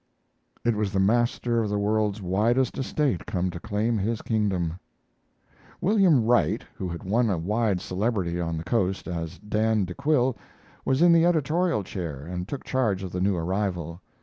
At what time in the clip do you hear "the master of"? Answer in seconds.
0.91-1.69